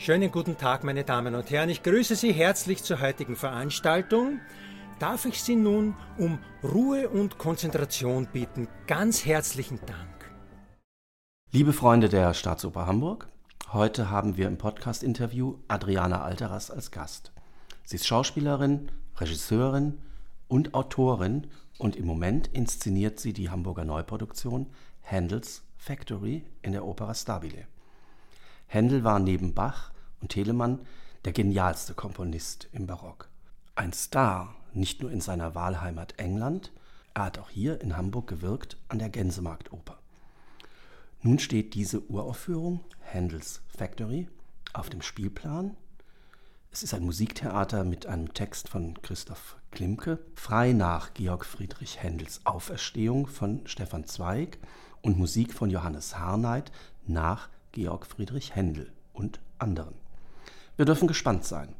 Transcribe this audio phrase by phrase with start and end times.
[0.00, 1.70] Schönen guten Tag, meine Damen und Herren.
[1.70, 4.38] Ich grüße Sie herzlich zur heutigen Veranstaltung.
[5.00, 8.68] Darf ich Sie nun um Ruhe und Konzentration bitten?
[8.86, 10.30] Ganz herzlichen Dank.
[11.50, 13.26] Liebe Freunde der Staatsoper Hamburg,
[13.72, 17.32] heute haben wir im Podcast-Interview Adriana Alteras als Gast.
[17.82, 19.98] Sie ist Schauspielerin, Regisseurin
[20.46, 24.68] und Autorin und im Moment inszeniert sie die Hamburger Neuproduktion
[25.02, 27.66] Handels Factory in der Opera Stabile.
[28.68, 30.80] Händel war neben Bach und Telemann
[31.24, 33.28] der genialste Komponist im Barock.
[33.74, 36.70] Ein Star, nicht nur in seiner Wahlheimat England,
[37.14, 39.98] er hat auch hier in Hamburg gewirkt an der Gänsemarktoper.
[41.22, 44.28] Nun steht diese Uraufführung, Händels Factory,
[44.74, 45.74] auf dem Spielplan.
[46.70, 52.42] Es ist ein Musiktheater mit einem Text von Christoph Klimke, frei nach Georg Friedrich Händels
[52.44, 54.58] Auferstehung von Stefan Zweig
[55.00, 56.70] und Musik von Johannes Harnight
[57.06, 57.48] nach
[57.78, 59.94] Georg Friedrich Händel und anderen.
[60.74, 61.76] Wir dürfen gespannt sein.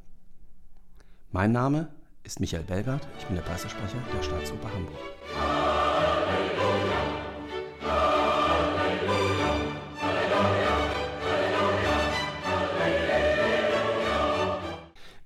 [1.33, 1.89] Mein Name
[2.23, 4.95] ist Michael Belgard, ich bin der Pressesprecher der Staatsoper Hamburg.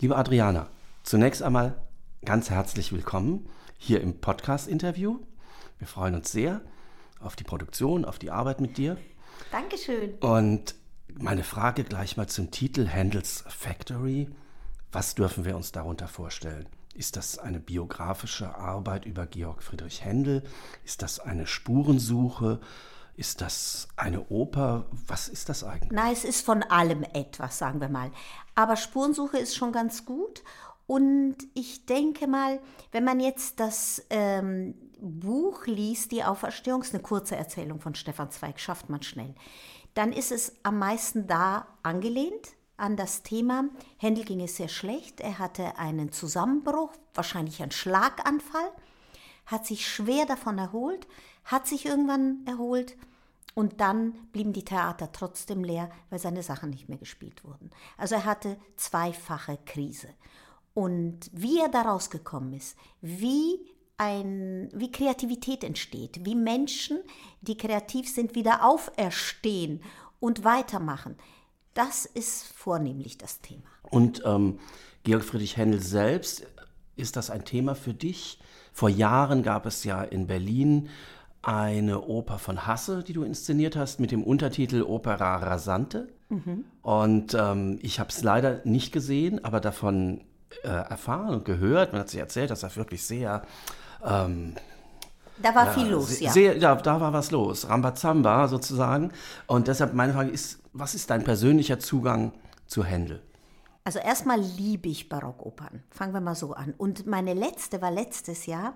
[0.00, 0.70] Liebe Adriana,
[1.03, 1.77] zunächst einmal
[2.25, 5.19] ganz herzlich willkommen hier im Podcast-Interview.
[5.78, 6.62] Wir freuen uns sehr
[7.20, 8.97] auf die Produktion, auf die Arbeit mit dir.
[9.53, 10.14] Dankeschön.
[10.20, 10.75] Und
[11.12, 14.31] meine Frage gleich mal zum Titel Handels Factory.
[14.91, 16.67] Was dürfen wir uns darunter vorstellen?
[16.94, 20.42] Ist das eine biografische Arbeit über Georg Friedrich Händel?
[20.86, 22.61] Ist das eine Spurensuche?
[23.14, 24.86] Ist das eine Oper?
[25.06, 25.92] Was ist das eigentlich?
[25.92, 28.11] Nein, es ist von allem etwas, sagen wir mal.
[28.55, 30.42] Aber Spurensuche ist schon ganz gut.
[30.93, 37.03] Und ich denke mal, wenn man jetzt das ähm, Buch liest, die Auferstehung, ist eine
[37.03, 39.34] kurze Erzählung von Stefan Zweig, schafft man schnell,
[39.95, 43.71] dann ist es am meisten da angelehnt an das Thema.
[43.97, 48.71] Händel ging es sehr schlecht, er hatte einen Zusammenbruch, wahrscheinlich einen Schlaganfall,
[49.47, 51.06] hat sich schwer davon erholt,
[51.47, 52.99] hat sich irgendwann erholt
[53.55, 57.71] und dann blieben die Theater trotzdem leer, weil seine Sachen nicht mehr gespielt wurden.
[57.97, 60.09] Also er hatte zweifache Krise.
[60.75, 63.60] Und wie er daraus gekommen ist, wie
[63.99, 66.99] ein, wie Kreativität entsteht, wie Menschen,
[67.41, 69.83] die kreativ sind, wieder auferstehen
[70.19, 71.16] und weitermachen.
[71.75, 73.62] Das ist vornehmlich das Thema.
[73.83, 74.59] Und ähm,
[75.05, 76.47] Georg Friedrich Händel selbst,
[76.97, 78.39] ist das ein Thema für dich?
[78.72, 80.89] Vor Jahren gab es ja in Berlin
[81.43, 86.09] eine Oper von Hasse, die du inszeniert hast, mit dem Untertitel Opera Rasante.
[86.28, 86.65] Mhm.
[86.83, 90.22] Und ähm, ich habe es leider nicht gesehen, aber davon
[90.63, 91.93] äh, erfahren und gehört.
[91.93, 93.43] Man hat sich erzählt, dass er wirklich sehr
[94.05, 94.55] ähm,
[95.43, 96.31] da war ja, viel los, ja.
[96.31, 97.69] Sehr, ja, da war was los.
[97.69, 99.13] Rambazamba sozusagen.
[99.47, 102.33] Und deshalb meine Frage ist, was ist dein persönlicher Zugang
[102.67, 103.23] zu Händel?
[103.85, 105.83] Also erstmal liebe ich Barockopern.
[105.91, 106.75] Fangen wir mal so an.
[106.79, 108.75] Und meine letzte war letztes Jahr.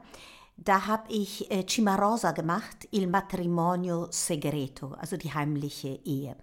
[0.57, 6.35] Da habe ich äh, Cimarosa gemacht, Il Matrimonio Segreto, also die heimliche Ehe.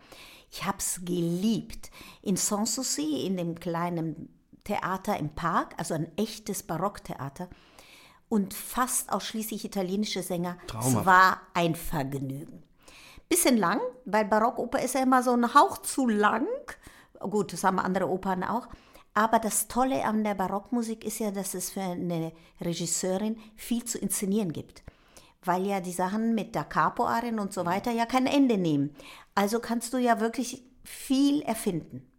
[0.51, 1.89] Ich habe es geliebt.
[2.21, 4.29] In Sanssouci, in dem kleinen
[4.63, 7.49] Theater im Park, also ein echtes Barocktheater
[8.29, 10.57] und fast ausschließlich italienische Sänger.
[10.67, 10.97] Traumhaft.
[10.97, 12.63] Es war ein Vergnügen.
[13.29, 16.47] Bisschen lang, weil Barockoper ist ja immer so ein Hauch zu lang.
[17.19, 18.67] Gut, das haben andere Opern auch.
[19.13, 23.99] Aber das Tolle an der Barockmusik ist ja, dass es für eine Regisseurin viel zu
[23.99, 24.83] inszenieren gibt.
[25.43, 28.95] Weil ja die Sachen mit Da Capo-Arien und so weiter ja kein Ende nehmen.
[29.35, 32.09] Also kannst du ja wirklich viel erfinden.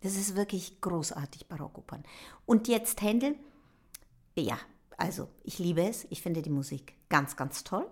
[0.00, 2.02] Das ist wirklich großartig, Barockopern.
[2.46, 3.36] Und jetzt Händel,
[4.36, 4.58] ja,
[4.96, 6.06] also ich liebe es.
[6.10, 7.86] Ich finde die Musik ganz, ganz toll.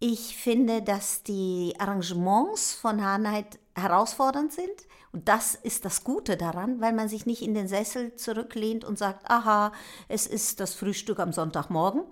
[0.00, 4.68] Ich finde, dass die Arrangements von Hanheit herausfordernd sind.
[5.12, 8.98] Und das ist das Gute daran, weil man sich nicht in den Sessel zurücklehnt und
[8.98, 9.72] sagt, aha,
[10.08, 12.02] es ist das Frühstück am Sonntagmorgen,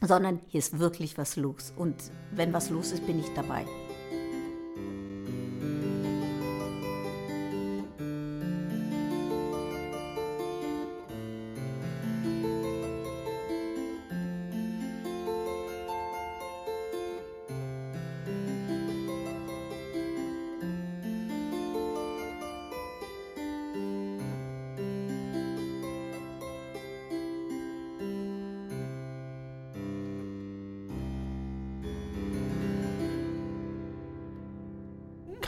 [0.00, 1.72] sondern hier ist wirklich was los.
[1.76, 1.96] Und
[2.32, 3.66] wenn was los ist, bin ich dabei.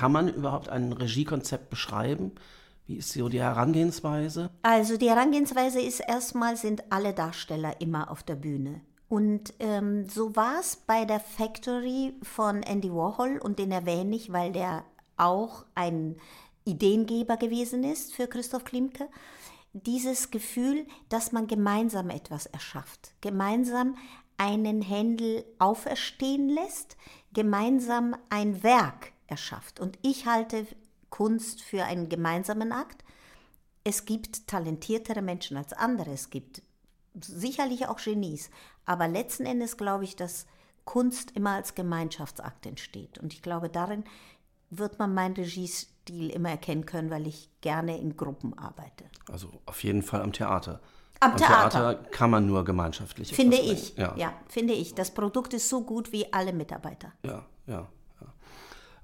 [0.03, 2.33] Kann man überhaupt ein Regiekonzept beschreiben?
[2.89, 4.51] Wie ist so die Herangehensweise?
[4.63, 8.81] Also die Herangehensweise ist erstmal sind alle Darsteller immer auf der Bühne.
[9.09, 14.33] Und ähm, so war es bei der Factory von Andy Warhol und den erwähne ich,
[14.33, 14.85] weil der
[15.19, 16.17] auch ein
[16.65, 19.07] Ideengeber gewesen ist für Christoph Klimke.
[19.73, 23.95] Dieses Gefühl, dass man gemeinsam etwas erschafft, gemeinsam
[24.37, 26.97] einen Händel auferstehen lässt,
[27.33, 29.81] gemeinsam ein Werk erschafft.
[29.81, 30.67] Und ich halte
[31.11, 33.05] Kunst für einen gemeinsamen Akt.
[33.85, 36.63] Es gibt talentiertere Menschen als andere, es gibt
[37.21, 38.51] sicherlich auch Genies,
[38.87, 40.47] aber letzten Endes glaube ich, dass
[40.85, 43.19] Kunst immer als Gemeinschaftsakt entsteht.
[43.19, 44.05] Und ich glaube, darin
[44.71, 49.05] wird man meinen Regiestil immer erkennen können, weil ich gerne in Gruppen arbeite.
[49.31, 50.81] Also auf jeden Fall am Theater.
[51.21, 51.71] Am, am Theater.
[51.71, 52.11] Theater.
[52.11, 53.33] kann man nur gemeinschaftlich.
[53.35, 53.97] Finde ich.
[53.97, 54.17] Ja.
[54.17, 54.95] ja, finde ich.
[54.95, 57.13] Das Produkt ist so gut wie alle Mitarbeiter.
[57.25, 57.89] Ja, ja.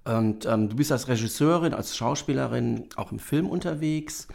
[0.08, 4.26] Und ähm, du bist als Regisseurin, als Schauspielerin auch im Film unterwegs.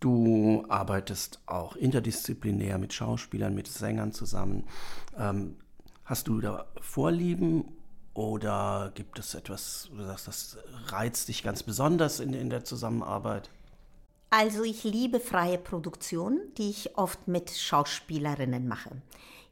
[0.00, 4.64] Du arbeitest auch interdisziplinär mit Schauspielern, mit Sängern zusammen.
[5.16, 5.56] Ähm,
[6.04, 7.64] hast du da Vorlieben
[8.14, 12.64] oder gibt es etwas, wo du sagst, das reizt dich ganz besonders in, in der
[12.64, 13.48] Zusammenarbeit?
[14.30, 18.90] Also ich liebe freie Produktion, die ich oft mit Schauspielerinnen mache.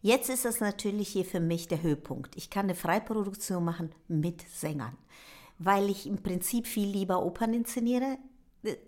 [0.02, 2.34] Jetzt ist das natürlich hier für mich der Höhepunkt.
[2.34, 4.96] Ich kann eine Freiproduktion machen mit Sängern,
[5.60, 8.18] weil ich im Prinzip viel lieber Opern inszeniere.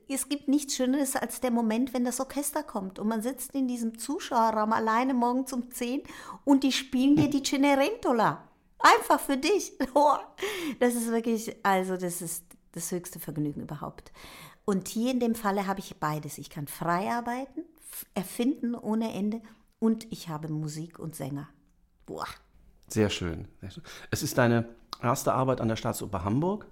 [0.08, 3.68] Es gibt nichts Schöneres als der Moment, wenn das Orchester kommt und man sitzt in
[3.68, 6.02] diesem Zuschauerraum alleine morgens um 10
[6.44, 8.48] und die spielen dir die Cenerentola.
[8.78, 9.72] Einfach für dich.
[10.80, 14.10] Das ist wirklich, also das ist das höchste Vergnügen überhaupt.
[14.64, 16.38] Und hier in dem Falle habe ich beides.
[16.38, 17.64] Ich kann frei arbeiten,
[18.14, 19.42] erfinden ohne Ende
[19.78, 21.48] und ich habe Musik und Sänger.
[22.06, 22.26] Boah.
[22.88, 23.48] Sehr schön.
[24.10, 24.68] Es ist deine
[25.00, 26.66] erste Arbeit an der Staatsoper Hamburg.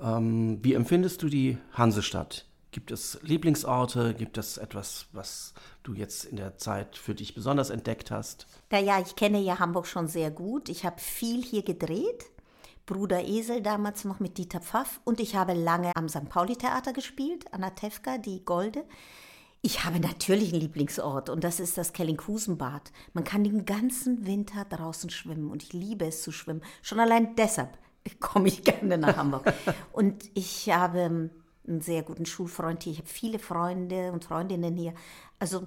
[0.00, 2.46] Ähm, wie empfindest du die Hansestadt?
[2.72, 4.14] Gibt es Lieblingsorte?
[4.14, 8.46] Gibt es etwas, was du jetzt in der Zeit für dich besonders entdeckt hast?
[8.70, 10.68] Naja, ich kenne ja Hamburg schon sehr gut.
[10.68, 12.26] Ich habe viel hier gedreht.
[12.86, 16.28] Bruder Esel damals noch mit Dieter Pfaff und ich habe lange am St.
[16.28, 18.84] Pauli Theater gespielt, Anna Tefka, die Golde.
[19.62, 22.92] Ich habe natürlich einen Lieblingsort und das ist das Kellinghusenbad.
[23.12, 26.62] Man kann den ganzen Winter draußen schwimmen und ich liebe es zu schwimmen.
[26.80, 27.76] Schon allein deshalb
[28.20, 29.52] komme ich gerne nach Hamburg.
[29.92, 31.30] und ich habe
[31.66, 32.92] einen sehr guten Schulfreund hier.
[32.94, 34.94] Ich habe viele Freunde und Freundinnen hier.
[35.38, 35.66] Also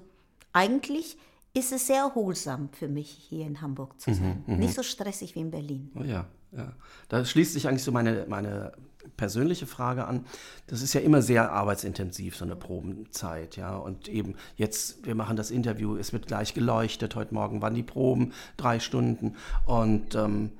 [0.52, 1.16] eigentlich
[1.52, 4.44] ist es sehr erholsam für mich, hier in Hamburg zu mhm, sein.
[4.46, 5.92] Mhm, Nicht so stressig wie in Berlin.
[5.94, 6.72] Oh ja, ja.
[7.08, 8.72] Da schließt sich eigentlich so meine, meine
[9.16, 10.26] persönliche Frage an.
[10.66, 13.76] Das ist ja immer sehr arbeitsintensiv, so eine Probenzeit, ja.
[13.76, 17.14] Und eben jetzt, wir machen das Interview, es wird gleich geleuchtet.
[17.14, 19.36] Heute Morgen waren die Proben, drei Stunden.
[19.66, 20.52] Und ähm,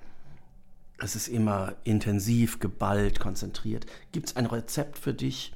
[0.98, 3.86] es ist immer intensiv, geballt, konzentriert.
[4.12, 5.52] Gibt es ein Rezept für dich,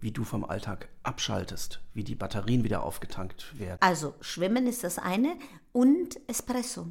[0.00, 3.78] wie du vom Alltag abschaltest, wie die Batterien wieder aufgetankt werden?
[3.80, 5.36] Also, Schwimmen ist das eine
[5.72, 6.88] und Espresso.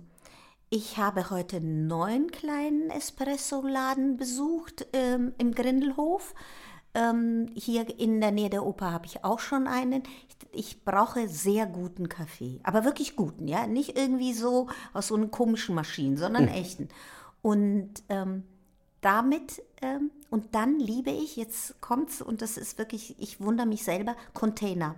[0.74, 6.34] Ich habe heute einen neuen kleinen Espresso-Laden besucht ähm, im Grindelhof.
[6.94, 10.04] Ähm, hier in der Nähe der Oper habe ich auch schon einen.
[10.30, 15.16] Ich, ich, brauche sehr guten Kaffee, aber wirklich guten, ja, nicht irgendwie so aus so
[15.16, 16.54] einen komischen Maschinen, sondern hm.
[16.56, 16.88] echten.
[17.42, 18.44] Und ähm,
[19.02, 23.84] damit ähm, und dann liebe ich, jetzt kommt's und das ist wirklich, ich wundere mich
[23.84, 24.96] selber, Container.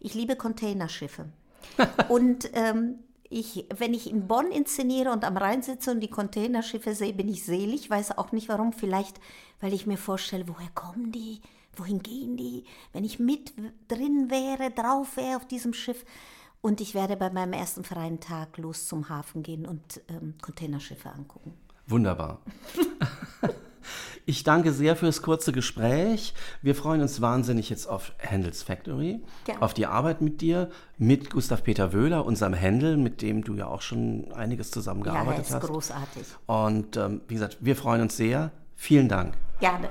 [0.00, 1.26] Ich liebe Containerschiffe.
[2.08, 2.98] und ähm,
[3.32, 7.28] ich, wenn ich in Bonn inszeniere und am Rhein sitze und die Containerschiffe sehe, bin
[7.28, 7.88] ich selig.
[7.90, 8.72] Weiß auch nicht warum.
[8.72, 9.20] Vielleicht,
[9.60, 11.40] weil ich mir vorstelle, woher kommen die?
[11.74, 12.64] Wohin gehen die?
[12.92, 13.54] Wenn ich mit
[13.88, 16.04] drin wäre, drauf wäre auf diesem Schiff.
[16.60, 21.10] Und ich werde bei meinem ersten freien Tag los zum Hafen gehen und ähm, Containerschiffe
[21.10, 21.54] angucken.
[21.86, 22.40] Wunderbar.
[24.24, 26.32] Ich danke sehr fürs kurze Gespräch.
[26.62, 29.58] Wir freuen uns wahnsinnig jetzt auf Händels Factory, ja.
[29.60, 33.66] auf die Arbeit mit dir, mit Gustav Peter Wöhler, unserem Händel, mit dem du ja
[33.66, 35.66] auch schon einiges zusammengearbeitet ja, er ist hast.
[35.66, 36.22] großartig.
[36.46, 38.52] Und ähm, wie gesagt, wir freuen uns sehr.
[38.76, 39.34] Vielen Dank.
[39.58, 39.88] Gerne.